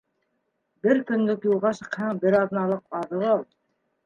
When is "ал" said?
3.37-3.47